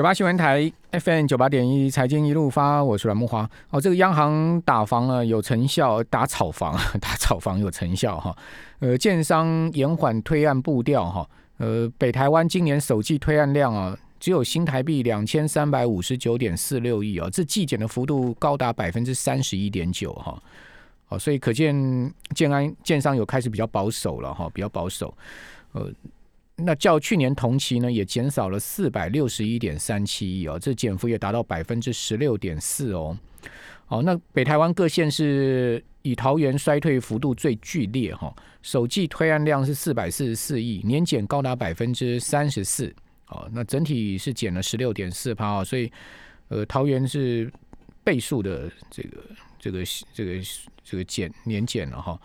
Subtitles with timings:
[0.00, 3.46] 九八新闻台 FM 九八点一财经一路发，我是阮木花。
[3.68, 8.34] 哦，这个央行打房啊有成效，打炒房 打炒房有成效哈。
[8.78, 11.28] 呃，建商延缓推案步调哈。
[11.58, 20.42] 呃，北台湾今年首季推案量啊，只有新台币两千三百五十九点四六亿啊，这季减的幅度高达百分之三十一点九哈。
[21.10, 21.74] 哦，所以可见
[22.34, 25.14] 建安建商有开始比较保守了哈，比较保守。
[25.72, 25.92] 呃。
[26.64, 33.16] 那较去年同期呢，也减少了四百六十一点三七亿哦，这减幅也达到百分之十六点四哦。
[33.86, 42.94] 好，那北台湾各县市以桃园衰退幅度最剧烈哈，首季推案量是四百四十四亿，年减高达百分之三十四
[43.26, 43.48] 哦。
[43.52, 45.90] 那整体是减了十六点四趴哦，所以
[46.48, 47.50] 呃，桃园是
[48.04, 49.18] 倍数的这个
[49.58, 49.84] 这个
[50.14, 50.32] 这个
[50.84, 52.20] 这个减年减了哈。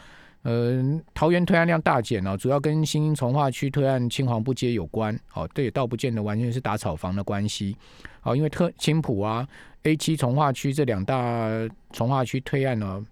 [0.46, 0.80] 呃，
[1.16, 5.20] 桃园推案量大减哦，主要跟新兴从化区推案青黄不接有关。
[5.34, 7.76] 哦，这也倒不见得完全是打草房的关系。
[8.22, 9.48] 哦，因为特青浦啊
[9.82, 11.50] A 七从化区这两大
[11.94, 13.04] 从化区推案呢，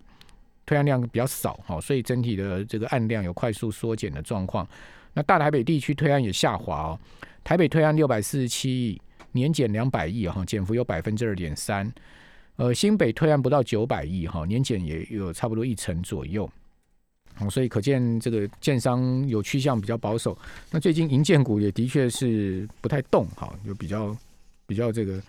[0.64, 4.68] 推案量比较少，哦，所以整体的这个案量有快速缩减的状况。
[5.16, 7.00] 那大台北地区推案也下滑哦，
[7.44, 11.92] 台北推案六百四十七亿，年减两百亿哈，减幅有百分之二点三。
[12.58, 16.48] 呃，新北推案不到九百亿哈，年减也有差不多一成左右。
[17.40, 20.38] 哦，所以可见这个建商有趋向比较保守。
[20.72, 24.16] 那最近银建股也的确是不太动，哈，有比较
[24.68, 25.22] 比较这个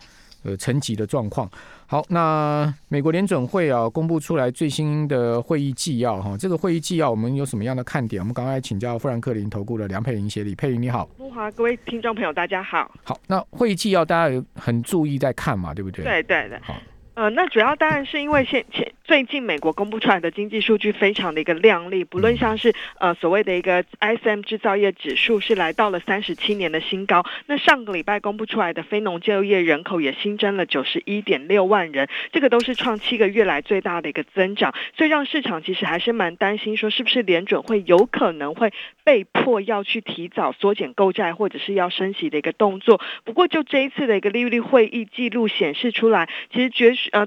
[0.43, 1.51] 呃沉寂的状况。
[1.87, 8.23] 好，那美国联准会啊公布出来最新的会议纪要，哈，这个会议纪要我们有什么样的看点？
[8.23, 11.09] 我们刚才请教富兰克林投顾的梁佩玲协理，佩玲你好。
[11.19, 12.91] 木华，各位听众朋友大家好。
[13.03, 16.05] 好，那会议纪要大家有很注意在看嘛，对不对？
[16.05, 16.59] 对对对。
[16.63, 16.75] 好。
[17.15, 38.73] 呃，那主要当然是因为现前最近美国公布出来的经济数据非常的一个亮丽，不论像是呃所谓的一个 ISM 制造业指数是来到了三十七年的新高，那上个礼拜公布出来的非农就业人口也新增了九十一点六万人，这个都是创七个月来最大的一个增长，所以让市场其实还是蛮担心说是不是联准会有可能会
[39.05, 43.01] 被迫要去提早缩减购债或者是要升息的一个动作。
[43.23, 47.27] 不过就这一次的一个利率会议记录显示出来，其实绝呃。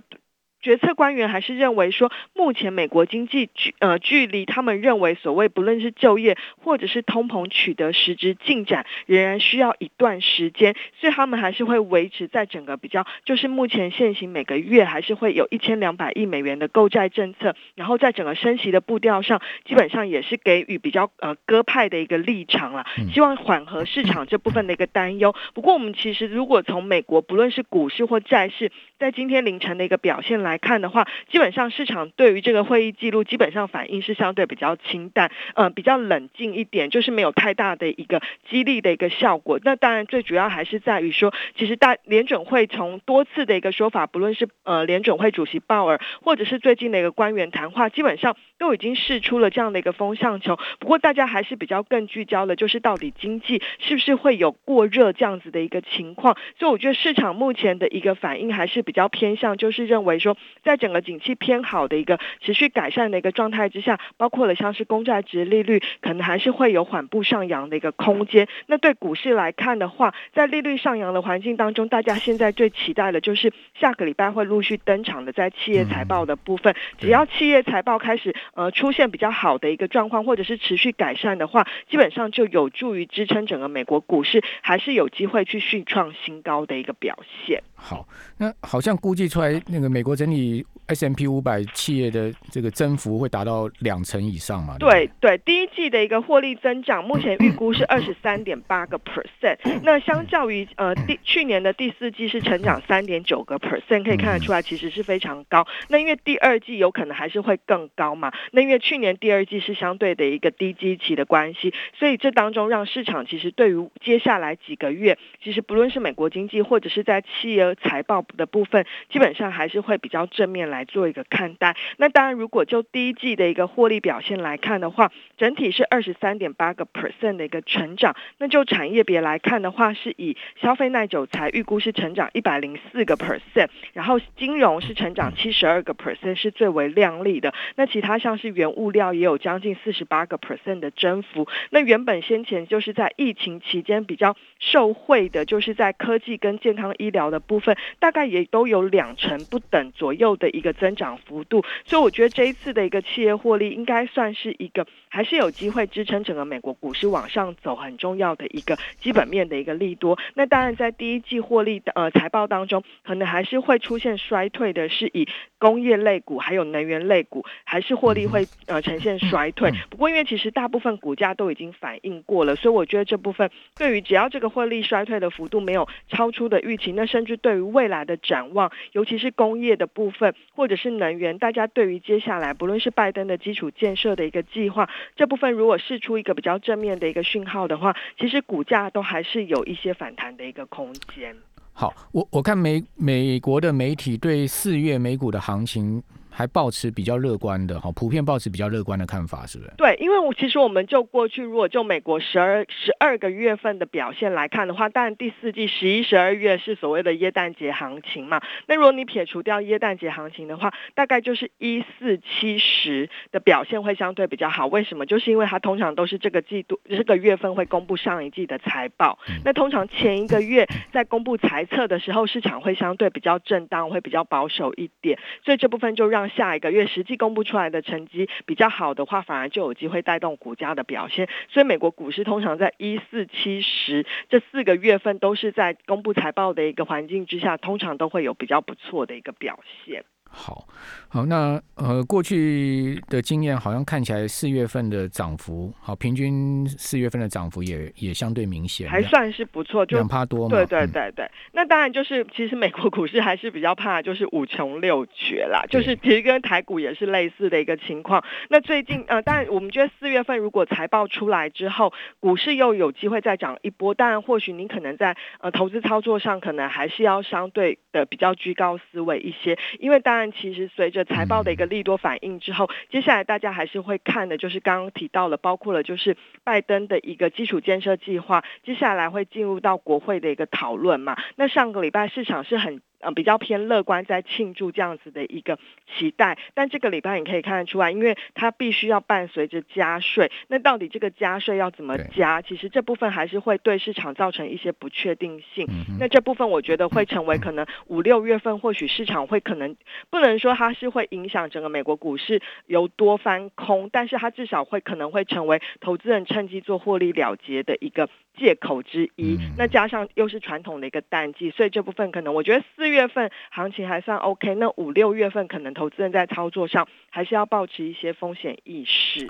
[0.61, 25.35] 决策官员还是认为说，目前美国经济距呃距离他们认为所谓不论是就业或者是通膨取得实质进展，仍然需要一段时间，所以他们还是会维持在整个比较，就是目前现行每个月还是会有一千两百亿美元的购债政策，然后在整个升息的步调上，基本上也是给予比较呃鸽派的一个立场了，希望缓和市场这部分的一个担忧。
[25.53, 39.59] 不过我们其实如果从美国不论是股市或债市，在今天凌晨的一个表现来来看的话，基本上市场对于这个会议记录基本上反应是相对比较清淡，呃，比较冷静一点，就是没有太大的一个激励的一个效果。
[39.63, 50.57] 那当然最主要还是在于说，其实大联准会从多次的一个说法，不论是呃联准会主席鲍尔，或者是最近的一个官员谈话，基本上都已经试出了这样的一个风向球。
[50.79, 56.35] 不过大家还是比较更聚焦的，就是到底经济是不是会有过热这样子的一个情况。
[56.57, 58.77] 所以我觉得市场目前的一个反应还是。
[58.87, 68.47] 比较偏向就是认为说，在整个景气偏好的一个持续改善的一个状态之下，包括了像是公债值利率，可能还是会有缓步上扬的一个空间。
[68.67, 76.75] 那对股市来看的话，在利率上扬的环境当中，大家现在最期待的就是下个礼拜会陆续登场的在企业财报的部分。
[76.97, 87.61] 只要企业财报开始呃出现比较好的一个状况，或者是持续改善的话，基本上就有助于支撑整个美国股市还是有机会去续创新高的一个表现。
[87.75, 94.77] 好，那好像估计出来，那个美国整体 S M P 五百企业的这个增幅会达到两成以上嘛？
[94.79, 99.57] 对对，第一季的一个获利增长，目前预估是二十三点八个 percent。
[99.83, 105.67] 那相较于呃第去年的第四季是成长三点九个 percent，可以看得出来其实是非常高。
[105.89, 108.31] 那因为第二季有可能还是会更高嘛？
[108.51, 121.75] 那因为去年第二季是相对的一个低基期的关系，所以这当中让市场其实对于接下来几个月，其实不论是美国经济或者是在企业财报的部分，基本上还是会比较正面来做一个看待。
[121.97, 128.15] 那当然，如果就第一季的一个获利表现来看的话，整体是二十三点八个 percent 的一个成长。
[128.37, 137.53] 那就产业别来看的话，是以消费耐久材预估是成长一百零四个 percent，然后金融是成长七十二个 percent，是最为亮丽的。
[137.75, 141.47] 那其他像是原物料也有将近四十八个 percent 的增幅。
[141.69, 147.77] 那原本先前就是在疫情期间比较受惠的，就是在科技跟健康医疗的部分。
[147.99, 160.19] 大概也都有两成不等左右的一个个增长幅度，所以我觉得这一次的一个企业获利应该算是一个还是有机会支撑整个美国股市往上走很重要的一个基本面的一个利多。
[160.33, 165.27] 那当然在第一季获利的呃财报当中，可能还是会出现衰退的，是以
[165.57, 169.71] 工业类股还有能源类股还是获利会呃呈现衰退。
[169.89, 191.35] 不过因为其实大部分股价都已经反映过了，所以我觉得这部分对于只要这个获利衰退的幅度没有超出的预期，那甚至对于未来的展望，尤其是工业的部分或者是能源，大家对于接下来不论是拜登的基础建设的一个计划，这部分如果试出一个比较正面的一个讯号的话，其实股价都还是有一些反弹的一个空间。
[191.73, 196.01] 好，我我看美美国的媒体对四月美股的行情。
[196.37, 199.71] 还保持比较乐观的哈，普遍保持比较乐观的看法，是不是？
[199.75, 208.39] 对，因为我其实我们就过去，如果就美国十二十二个月份的表现来看的话，当然第四季十一、十二月是所谓的耶诞节行情嘛。
[208.67, 214.67] 那如果你撇除掉耶诞节行情的话，大概就是一四七十的表现会相对比较好。
[214.67, 215.07] 为什么？
[215.07, 226.26] 就是因为它通常都是这个季度这个月份会公布上一季的财报，那通常前一个月在公布财测的时候，市场会相对比较震荡，会比较保守一点，所以这部分就让。
[226.27, 231.27] 下一个月实际公布出来的成绩比较好的话，反而就有机会带动股价的表现。
[231.49, 240.03] 所以美国股市通常在一四七十这四个月份都是在公布财报的一个环境之下，通常都会有比较不错的一个表现。
[240.39, 240.67] 好，
[241.09, 250.55] 好，那呃，过去的经验好像看起来四月份的涨幅，好，平均四月份的涨幅也也相对明显，还算是不错，就两趴多嘛。
[250.55, 258.23] 对对对对，那当然就是其实美国股市还是比较怕，就是五穷六绝啦，就是其实跟台股也是类似的一个情况。
[258.49, 270.26] 那最近呃，当然我们觉得四月份如果财报出来之后，股市又有机会再涨一波，当然或许您可能在呃投资操作上可能还是要相对的比较居高思维一些，因为当然。
[270.31, 281.17] 其实随着财报的一个利多反应之后，接下来大家还是会看的，就是刚刚提到了，包括了就是拜登的一个基础建设计划，接下来会进入到国会的一个讨论嘛。
[281.35, 282.81] 那上个礼拜市场是很。
[282.99, 286.37] 呃，比较偏乐观，在庆祝这样子的一个期待。
[286.53, 292.41] 但这个礼拜你可以看得出来，因为它必须要伴随着加税，那到底这个加税要怎么加？
[292.41, 295.67] 其实这部分还是会对市场造成一些不确定性。
[295.99, 299.75] 那这部分我觉得会成为可能五六月份，或许市场会可能
[300.09, 308.09] 不能说它是会影响整个美国股市由多翻空，但是它至少会可能会成为投资人趁机做获利了结的一个。
[308.37, 314.55] 借口之一，那加上又是传统的一个淡季，所以这部分可能我觉得四月份行情还算 OK。
[314.55, 319.29] 那五六月份可能投资人在操作上还是要保持一些风险意识。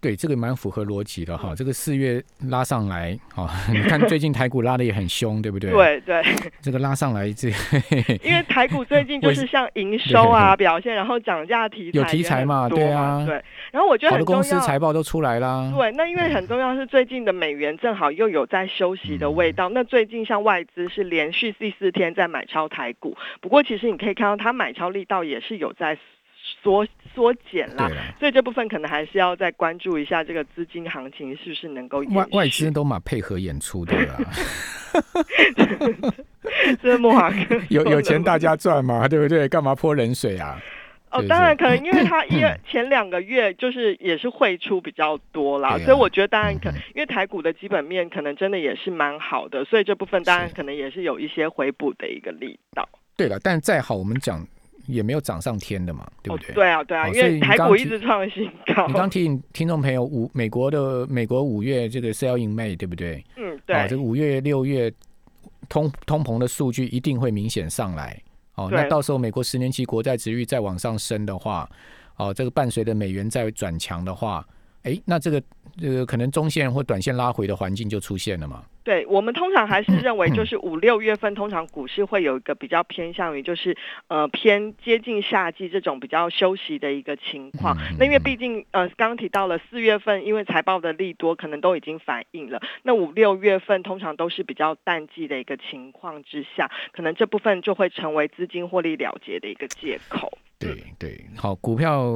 [0.00, 1.54] 对，这个蛮符合逻辑的哈。
[1.56, 5.72] 这个四月拉上来，哈， 你看最近台股拉的也很凶，对不对？
[5.72, 6.22] 对对。
[6.62, 7.48] 这个拉上来，这
[8.22, 13.42] 因为台股最近就是像营收啊表现，然后涨价题材有题材嘛，对啊，对。
[13.72, 15.72] 然后我觉得很多公司财报都出来啦。
[15.76, 19.68] 对，那因为很重要是最近的美元正好又有在休息的味道。
[19.70, 25.98] 那最近像外资是连续第四天在买超台股，不过其实你可以看到它买超力道也是有在。
[26.62, 34.16] 缩缩减啦，所以这部分可能还是要再关注一下这个资金行情是不是能够外外资都蛮配合演出的啦，
[36.82, 37.36] 这是莫华哥
[37.70, 39.48] 有有钱大家赚嘛，对不对？
[39.48, 40.60] 干嘛泼冷水啊？
[41.10, 52.86] 哦，当然可能因为他一 前两个月就是也是汇出比较多啦，所以我觉得当然可因为台股的基本面可能真的也是蛮好的，所以这部分当然可能也是有一些回补的一个力道。
[53.16, 54.46] 对了，但再好我们讲。
[54.88, 56.54] 也没有涨上天的嘛，对不对？
[56.54, 58.86] 对啊，对啊，因为台股一直创新高。
[58.88, 63.22] 你刚提醒听众朋友，五美国的美国五月这个 selling May，对不对？
[63.36, 63.76] 嗯，对。
[63.76, 64.92] 啊这个五月六月
[65.68, 68.20] 通通膨的数据一定会明显上来。
[68.54, 71.68] 哦，那到时候美国十年期国债值率再往上升的话，
[72.16, 74.44] 哦，这个伴随着美元再转强的话。
[74.84, 75.42] 哎，那这个
[75.76, 78.62] 这个可能中线或短线拉回的环境就出现了嘛？
[78.84, 87.76] 对，我们通常还是认为， 就是五六月份通常股市会有一个比较偏向于，就是呃偏接近夏季这种比较休息的一个情况。
[87.98, 100.38] 那因为毕竟呃刚刚提到了四月份，因为财报的利多可能都已经反映了，那五六月份通常都是比较淡季的一个情况之下，可能这部分就会成为资金获利了结的一个借口。
[100.58, 102.10] 对对，好，股票。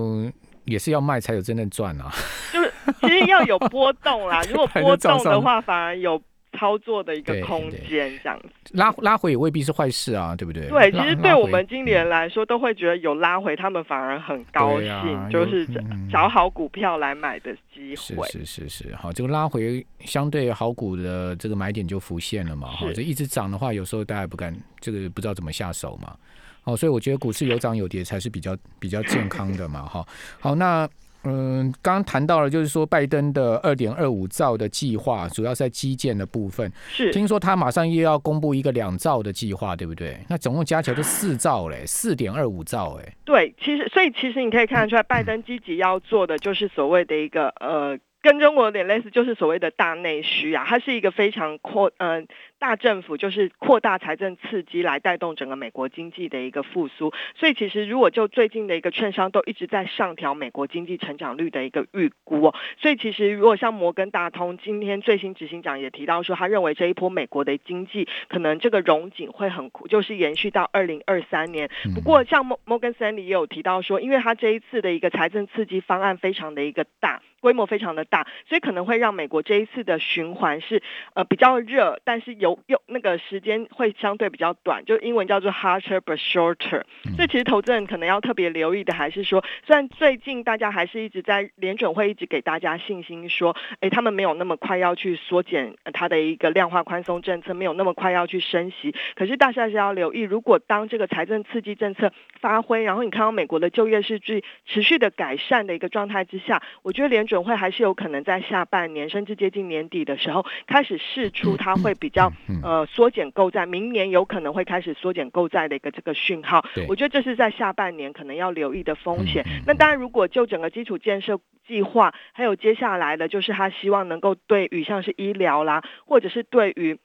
[0.65, 2.11] 也是要卖才有真正赚啊，
[2.53, 4.43] 就是其实要有波动啦。
[4.51, 6.21] 如果波动的话，反而有
[6.59, 10.69] 操作的一个空间，这样子拉拉回也未必是坏事啊，对不对？
[10.69, 15.67] 对，其实对我们经理人来说，都会觉得有拉回，他们反而很高兴，就是
[16.11, 18.29] 找好股票来买的机会。
[18.29, 22.69] 是是是是，好，这个拉回相对好股的这个买点就浮现了嘛。
[22.69, 26.15] 哈，这一直涨的话，有时候大家不敢，这个不知道怎么下手嘛。
[26.63, 29.83] 好，所以我觉得股市有涨有跌才是比较比较健康的嘛。
[29.83, 30.07] 哈，
[30.41, 30.89] 好，那。
[31.25, 36.69] 嗯，刚刚谈到了，就是说拜登的二点二五兆的计划，主要在基建的部分。
[36.89, 40.19] 是，听说他马上又要公布一个两兆的计划，对不对？
[40.29, 43.15] 那总共加起来就四兆嘞，四点二五兆哎。
[43.25, 47.97] 对，其实所以其实你可以看得出来，拜登积极要做的就是所谓的一个呃。
[48.21, 52.25] 跟中国有点类似，就是所谓的大内需啊，它是一个非常扩嗯
[52.63, 57.13] 大政府，就是扩大财政刺激来带动整个美国经济的一个复苏。
[57.35, 71.69] 所以其实如果就最近的一个券商都一直在上调美国经济成长率的一个预估哦，所以其实如果像摩根大通今天最新执行长也提到说，他认为这一波美国的经济可能这个融景会很就是延续到二零二三年。
[71.97, 77.23] 不过像摩摩根斯坦利也有提到说，因为他这一次的一个财政刺激方案非常的一个大。
[77.43, 80.81] 规模非常的大，所以可能会让美国这一次的循环是
[81.15, 86.83] 呃比较热，但是有有那个时间会相对比较短，就英文叫做 harder but shorter。
[87.17, 98.95] 所以其实投资人可能要特别留意的，还是说，虽然最近大家还是一直在联准会一直给大家信心，说，哎，他们没有那么快要去缩减它的一个量化宽松政策，没有那么快要去升息。
[99.15, 112.33] 可是大家还是要留意，如果当这个财政刺激政策发挥，然后你看到美国的就业数据持续的改善的一个状态之下，我觉得联准会还是有可能在下半年甚至接近年底的时候开始试出，它会比较
[112.63, 116.65] 呃缩减购债，明年有可能会开始缩减购债的一个这个讯号。
[116.89, 119.45] 我觉得这是在下半年可能要留意的风险。
[119.67, 126.99] 那当然，如果就整个基础建设计划，还有接下来的，就是他希望能够对于像是医疗啦，或者是对于。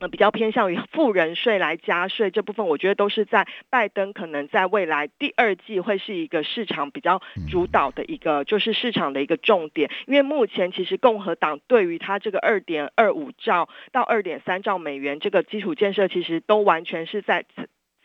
[0.00, 9.90] 呃，比较偏向于富人税来加税这部分，我觉得都是在拜登可能在未来第二季会是一个市场比较主导的一个，就是市场的一个重点。
[10.06, 17.44] 因为目前其实共和党对于他这个二点二五兆到二点三兆美元这个基础建设，其实都完全是在。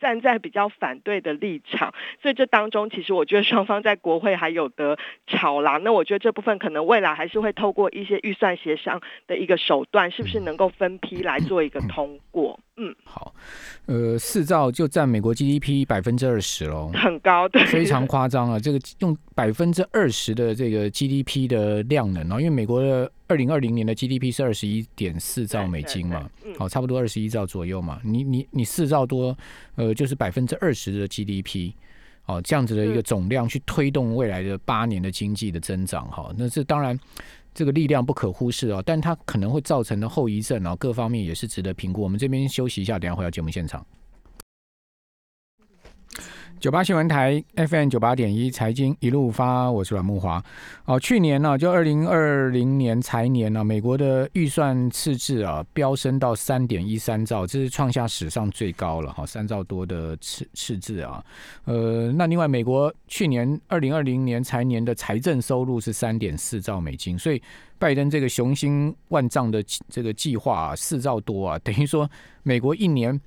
[0.00, 4.96] 站在比较反对的立场，所以这当中其实我觉得双方在国会还有得
[5.26, 5.78] 吵啦。
[5.78, 12.58] 那我觉得这部分可能未来还是会透过一些预算协商的一个手段，是不是能够分批来做一个通过？
[12.76, 13.32] 嗯，好，
[13.86, 18.58] 呃，四兆就占美国 GDP 百分之二十喽，很高，对，非常夸张啊！
[18.58, 26.28] 这个用百分之二十的这个 GDP 的量能哦，因为美国的二零二零年的 GDP 是二十一点四兆美金嘛，
[26.58, 28.00] 好，差不多二十一兆左右嘛。
[28.04, 29.36] 你你你四兆多，
[29.76, 31.72] 呃，就是百分之二十的 GDP，
[32.26, 36.98] 哦，这样子的一个总量去推动未来的八年的经济的增长，哈，那这当然。
[37.56, 42.02] 这个力量不可忽视哦，但它可能会造成的后遗症哦，各方面也是值得评估。
[42.02, 43.86] 我们这边休息一下，等下回到节目现场。
[46.60, 50.42] 九八新闻台 FM 九八点一财经一路发，我是阮木华。
[50.86, 61.22] 哦，去年呢，就二零二零年财年呢，美国的预算赤字啊飙升到三点一三兆，这是创下史上最高了哈，三兆多的赤赤字啊。
[61.64, 67.42] 呃，那另外美国去年二零二零年财年的财政收入是三点四兆美金，所以
[67.78, 72.10] 拜登这个雄心万丈的这个计划四兆多啊，等于说
[72.42, 73.20] 美国一年。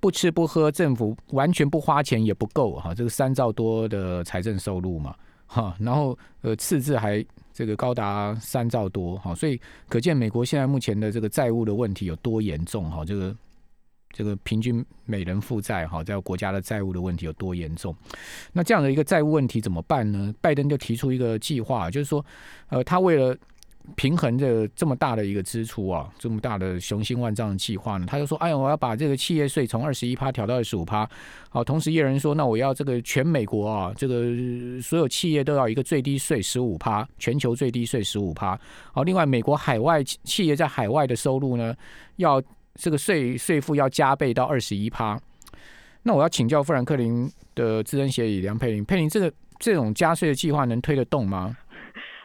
[0.00, 5.14] 不吃不喝，政府完全不花钱也不够哈，这个三兆多的财政收入嘛
[5.46, 13.36] 哈，然后呃赤字还这个高达三兆多哈，所以可见美国现在目前的这个债务的问题有多严重哈，这个
[14.12, 17.94] 这个平均每人负债哈，在国家的债务的问题有多严重？
[18.52, 20.32] 那这样的一个债务问题怎么办呢？
[20.40, 22.24] 拜登就提出一个计划，就是说
[22.68, 23.36] 呃他为了
[23.96, 28.06] 平衡这这么大的一个支出啊，这么大的雄心万丈的计划呢？
[28.08, 31.08] 他就说：“哎呀，我要把这个企业税从二十一趴调到二十五趴。
[31.48, 34.24] 好，同时，业人说：那我要这个全美国啊，这个
[34.80, 38.58] 所有企业都要一个最低税十五趴，全球最低税十五趴。
[38.92, 41.74] 好，另外，美国海外企业在海外的收入呢，
[42.16, 42.42] 要
[42.74, 45.18] 这个税税负要加倍到二十一趴。
[46.02, 51.56] 那我要请教富兰克林的资深协理梁佩玲，佩玲，这个这种加税的计划能推得动吗？”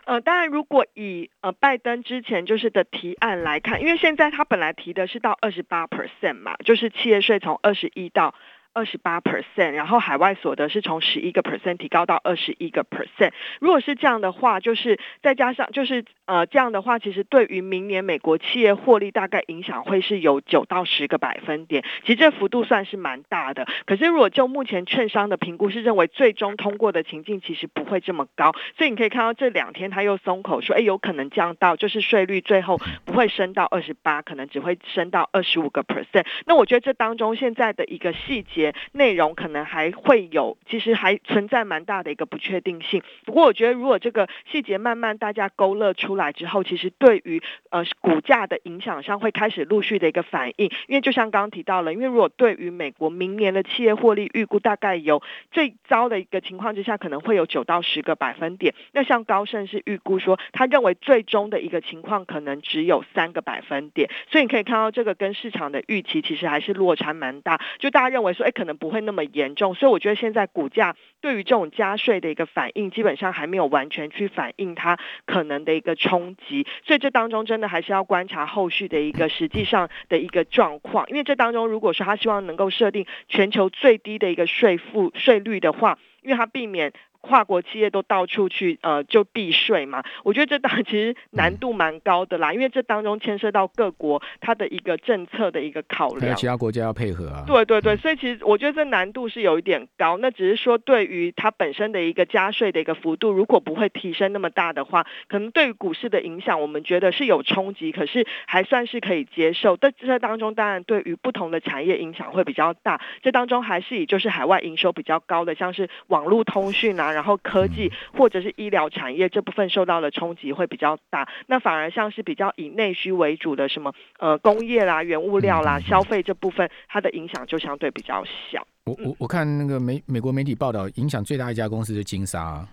[0.05, 8.35] 呃，当然，如果以呃拜登之前就是的提案来看，因为现在他本来提的是到二十八 percent 嘛，就是企业税从二十一到
[8.73, 13.31] 二十八 percent，然后海外所得是从十一个 percent 提高到二十一个 percent。
[13.59, 23.67] 如果是这样的话，就是再加上就是呃这样的话，其实对于明年美国企业获利大概影响会是有九到十个百分点，其实这幅度算是蛮大的。
[23.85, 36.25] 可是如果就目前券商的评估是认为最终通过的情境其实不会这么高，所以你可以看到这两天他又松口说，哎，有可能降到就是税率最后不会升到二十八，可能只会升到二十五个 percent。
[36.45, 43.01] 那我觉得这当中现在的一个细节内容可能还会有，其实还存在蛮大的一个不确定性。
[43.25, 47.41] 不过我觉得如果这个细节慢慢大家勾勒出来之后，其实对于
[47.71, 50.71] 呃股价的影响上会开始陆续的一个反应。
[50.87, 58.73] 因为就像刚刚提到了，因为如果对于美国明年的企业获利预估大概有最糟的一个情况之下，可能会有九到十个百分点。
[58.91, 64.09] 那像高盛是预估说，他认为最终的一个情况可能只有三个百分点。
[64.29, 67.59] 所以你可以看到这个跟市场的预期其实还是落差蛮大。
[67.79, 69.73] 就大家认为说，哎，可能不会那么严重。
[69.75, 76.65] 所以我觉得现在股价对于这种加税的一个反应，基本上还没有完全去反映它可能的一个冲击。
[76.85, 81.05] 所以这当中真的还是要观察后续的一个实际上的一个状况。
[81.09, 86.93] 因为这当中如果说他希望能够设定全球最低的一个税负税率的话，因为他避免。
[87.25, 97.45] 跨国企业都到处去呃就避税嘛，我觉得这当 其实难度蛮高的啦，因为这当中牵涉到各国它的一个政策的一个考量，其他国家要配合啊。
[97.47, 100.17] 对对对，所以其实我觉得这难度是有一点高。
[100.17, 109.77] 那只是说对于它本身的一个加税的一个幅度，如果不会提升那么大的话，可能对于股市的影响，我们觉得是有冲击，可是还算是可以接受。
[109.77, 112.99] 但这当中当然对于不同的产业影响会比较大。
[113.21, 117.12] 这当中还是以就是海外营收比较高的，像是网络通讯啊。
[117.13, 128.65] 然后科技或者是医疗产业这部分受到的冲击会比较大，那反而像是比较以内需为主的什么呃工业啦、原物料啦、消费这部分，它的影响就相对比较小。
[128.85, 132.67] 我我我看那个美美国媒体报道，影响最大一家公司是金沙，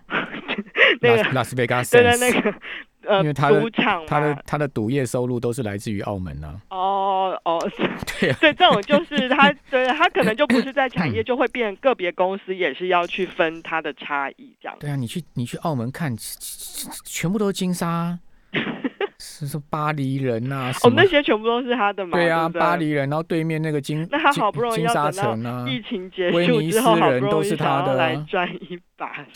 [1.01, 2.55] 那个拉斯维加斯，对对那个。
[3.11, 6.61] 呃，因为他的赌场，他的他的赌业收入都是来自于澳门呢。
[6.71, 7.59] 哦哦，
[8.21, 14.77] 对，啊对，这种就是他， 对他可能就不是在产业，就会变个别公司也是要去分它的差异这样。
[14.79, 16.15] 对啊，你去你去澳门看，
[17.05, 18.17] 全部都是金沙，
[19.19, 20.71] 是说巴黎人呐？
[20.85, 22.17] 哦，那些全部都是他的嘛？
[22.17, 29.27] 对啊，巴黎人，然后对面那个金，那他好不容易要等到疫情结束之后，好不容易他的来赚一把。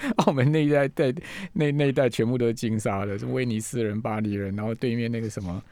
[0.24, 1.12] 澳门那一带，带
[1.52, 5.62] 那那一代全部都是金沙的，是威尼斯人、巴黎人，然后对面那个什么，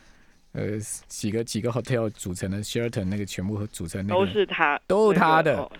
[0.52, 5.70] 呃，几个几个 hotel 组成的 Sheraton 那个全部组成，都是他，都是他的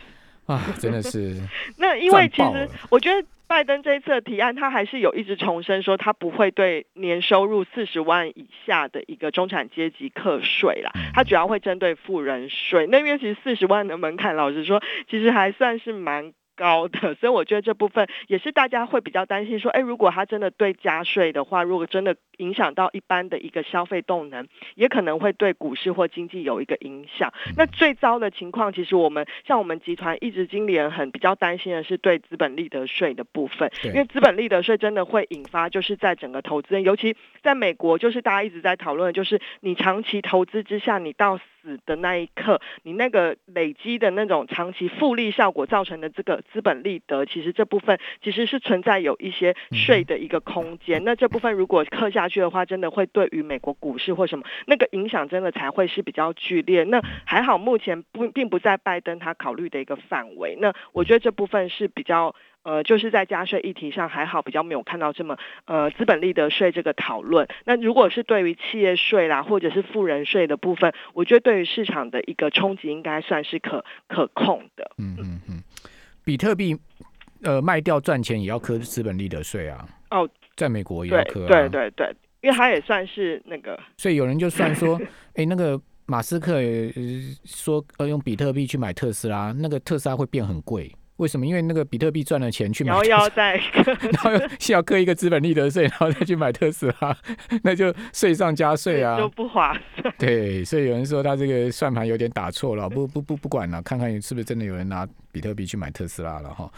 [0.47, 1.37] 啊，真的是。
[1.77, 12.87] 那因为其实我觉得拜登这一次的提案，他还是有一直重申说，他不会对年收入四十万以下的一个中产阶级课税啦，他主要会针对富人税。
[12.87, 16.33] 那边其实四十万的门槛，老实说，其实还算是蛮。
[16.59, 27.33] 高的， 所以我觉得这部分也是大家会比较担心，说，哎，如果它真的对加税的话，如果真的影响到一般的一个消费动能，也可能会对股市或经济有一个影响。
[27.57, 41.39] 那最糟的情况，其实我们像我们集团一直经理人很比较担心的是对资本利得税的部分，因为资本利得税真的会引发，就是在整个投资人，尤其在美国，就是大家一直在讨论，就是你长期投资之下，你到。
[41.85, 51.03] 的那一刻，你那个累积的那种长期复利效果造成的这个资本利得，其实这部分其实是存在有一些税的一个空间。
[51.05, 56.85] 那这部分如果刻下去的话，真的会对于美国股市或什么那个影响，真的才会是比较剧烈。
[56.85, 60.57] 那还好，目前不并不在拜登他考虑的一个范围。
[60.61, 62.35] 那我觉得这部分是比较。
[62.65, 67.49] 呃，就是在加税议题上还好，比较没有看到这么呃资本利得税这个讨论。
[67.65, 74.91] 那如果是对于企业税啦，或者是富人税的部分，我觉得对于市场的一个冲击应该算是可可控的。
[74.99, 75.63] 嗯嗯嗯，
[76.25, 76.77] 比特币
[77.43, 79.89] 呃卖掉赚钱也要科资本利得税啊。
[80.11, 81.47] 哦，在美国也要科。
[81.47, 83.79] 对对对，因为它也算是那个。
[83.97, 85.01] 所以有人就算说，
[85.37, 86.61] 哎，那个马斯克
[87.45, 90.93] 说呃用比特币去买特斯拉，那个特斯拉会变很贵。
[91.19, 91.47] 为什么？
[91.47, 97.17] 因为那个比特币赚了钱去买，然后要再， 然后需要磕一个资本利得税，然后再去买特斯拉，
[97.63, 100.15] 那就税上加税啊，就不划算。
[100.19, 106.71] 对，所以有人说他这个算盘有点打错了，不不不不管了，看看是不是真的有人拿比特币去买特斯拉了哈。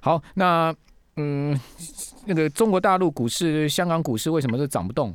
[0.00, 0.74] 好，那
[1.16, 1.58] 嗯，
[2.26, 5.14] 那个中国大陆股市、香港股市为什么是涨不动？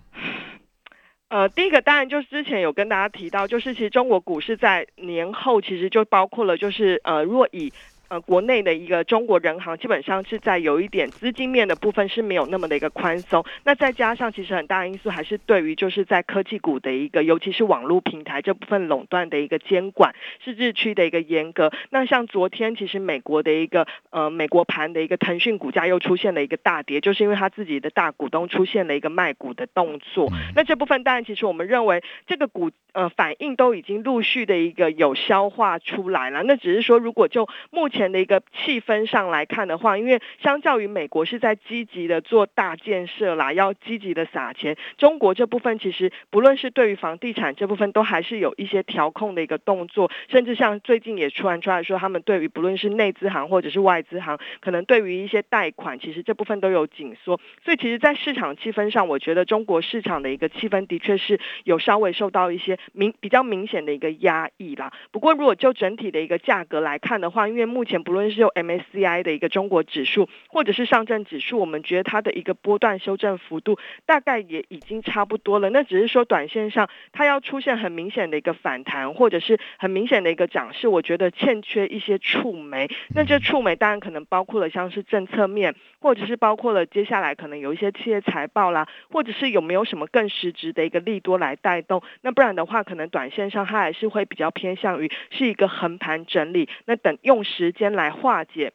[1.27, 7.71] 呃，第一个当然就是之前有跟大家提到，就是其实中国股市在年后其实就包括了，就是呃，若以
[8.10, 13.43] 呃国内的一个中国人行基本上是在有一点资金面的部分是没有那么的一个宽松。
[13.63, 21.72] 那再加上其实很大因素还是对于就是在科技股的一个，尤其是网络平台这部分垄断的一个监管是日趋的一个严格。
[21.89, 30.28] 那像昨天其实美国的一个呃美国盘的一个腾讯股价又出现了一个大跌，就是因为它自己的大股东出现了一个卖股的动作。
[30.56, 36.41] 那这部分当然其实我们认为这个股呃反应都已经陆续的一个有消化出来了。
[36.43, 43.51] 那只是说如果就目前前的一个气氛上来看的话，因为相较于美国是在积极的做大建设啦。
[43.51, 57.41] 要积极的撒钱，中国这部分其实不论是对于房地产这部分，都还是有一些调控的一个动作，甚至像最近也传出来说，他们对于不论是内资行或者是外资行，可能对于一些贷款，其实这部分都有紧缩。
[57.65, 64.93] 所以其实，在市场气氛上，我觉得中国市场的一个气氛的确是有稍微受到一些明比较明显的一个压抑啦。
[65.12, 73.38] 不过，如果就整体的一个价格来看的话，因为目前不论是用 MSCI 的一个中国指数，或者是上证指数，我们觉得它的一个波段修正。
[73.49, 82.88] 幅度大概也已经差不多了，那只是说短线上它要出现很明显的一个反弹，或者是很明显的一个涨势，我觉得欠缺一些触媒。
[83.15, 92.01] 那这触媒当然可能包括了像是政策面，或者是包括了接下来可能有一些企业财报啦，或者是有没有什么更实质的一个利多来带动。
[92.21, 96.69] 那不然的话，可能短线上它还是会比较偏向于是一个横盘整理。
[96.85, 98.73] 那等用时间来化解。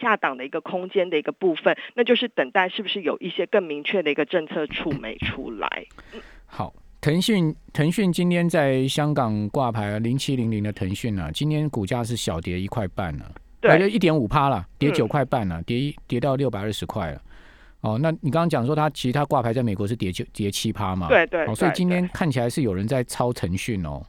[0.00, 5.86] 下档的一个空间的一个部分，那就是等待是不是有一些更明确的一个政策触媒出来。
[6.46, 13.28] 好，腾讯腾讯今天在香港挂牌零七零零的腾讯啊，今天股价是小跌一块半了，
[13.60, 17.22] 对，一点五趴了，跌九块半了，跌一跌到六百二十块了。
[17.80, 21.08] 哦，那你刚刚讲说它其实它挂牌在美国是跌九跌七趴嘛？
[21.08, 24.04] 对对，所以今天看起来是有人在抄腾讯哦，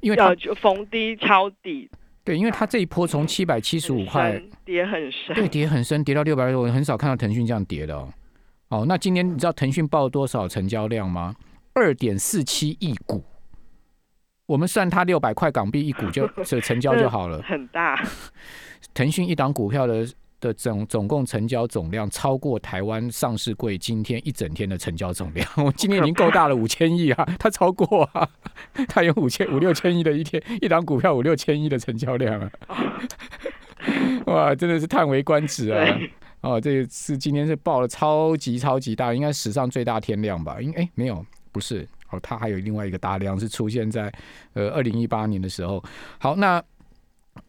[0.00, 1.90] 因为它就逢低抄底。
[2.22, 8.08] 对，因为它这一波从七百七十五块跌很深，对，跌很深，跌到六百多，我很少看到腾讯这样跌的哦。
[8.68, 11.34] 哦，那今天你知道腾讯报多少成交量吗？
[11.72, 13.24] 二点四七亿股，
[14.50, 18.02] 我们算它六百块港币一股 就这成交就好了， 很大。
[18.92, 20.06] 腾讯一档股票的。
[20.40, 28.26] 的总总共成交总量超过台湾上市柜今天一整天的成交总量， 我今天已经够大了五千亿啊，它超过啊，
[28.88, 32.50] 它有五千五六千亿的一天，一档股票五六千亿的成交量啊，
[34.24, 35.98] 哇，真的是叹为观止啊！
[36.40, 40.56] 哦，这是今天是爆了超级超级大，应该史上最大天量吧？
[40.58, 44.12] 应哎没有，不是哦，它还有另外一个大量是出现在
[44.54, 45.82] 呃二零一八年的时候。
[46.18, 46.62] 好，那。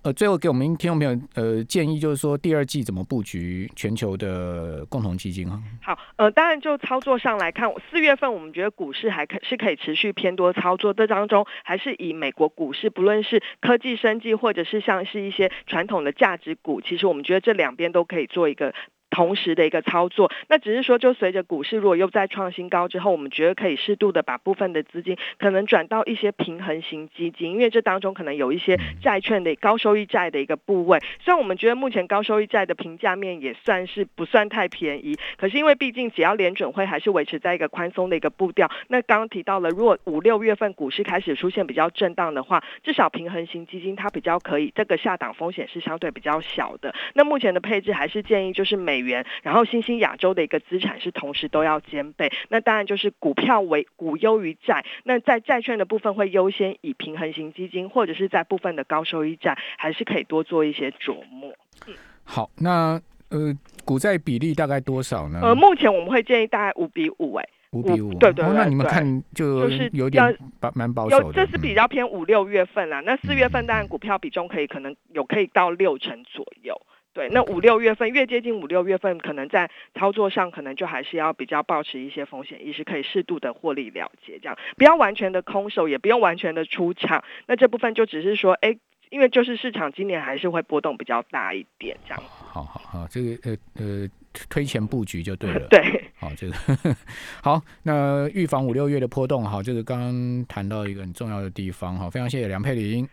[0.03, 5.59] 呃，最后给我们听众朋友呃建议，就是说第二季怎么布局全球的共同基金啊？
[5.81, 18.73] 好，呃，当然就操作上来看，四月份我们觉得股市还可是可以持续偏多操作，这当中还是以美国股市，不论是科技、生技，或者是像是一些传统的价值股，其实我们觉得这两边都可以做一个。
[19.11, 30.97] 同时的一个操作，那只是说，就随着股市如果又再创新高之后，我们觉得可以适度的把部分的资金可能转到一些平衡型基金，因为这当中可能有一些债券的高收益债的一个部位。
[31.19, 46.93] 虽然我们觉得目前高收益债的评价面也算是不算太便宜，可是因为毕竟只要联准会还是维持在一个宽松的一个步调，那刚刚提到了，如果五六月份股市开始出现比较震荡的话，至少平衡型基金它比较可以，这个下档风险是相对比较小的。
[47.13, 61.53] 那目前的配置还是建议就是每元，然后新兴亚洲的一个资产是同时都要兼备，那当然就是股票为股优于债，那在债券的部分会优先以平衡型基金，或者是在部分的高收益债，还是可以多做一些琢磨。
[61.87, 65.39] 嗯，好，那呃，股债比例大概多少呢？
[65.41, 76.79] 呃，目前我们会建议大概五比五，哎，五比五，对对对，那你们看就就是有点保蛮保守的，这是比较偏五六月份啦，那四月份当然股票比重可以可能有可以到六成左右。
[77.13, 87.23] 对，那五六月份越接近五六月份，可能在操作上可能就还是要比较保持一些风险意识，可以适度的获利了结，这样不要完全的空手，也不用完全的出场。
[87.47, 88.77] 那这部分就只是说，哎，
[89.09, 92.23] 因为就是市场今年还是会波动比较大一点，这样。
[92.23, 94.07] 好好好，这个呃呃
[94.49, 95.67] 推前布局就对了。
[95.69, 95.81] 对，
[96.17, 96.55] 好这个
[97.43, 103.05] 好，那预防五六月的波动，好，这个刚刚谈到一个很重要的地方，好，非常谢谢梁佩玲。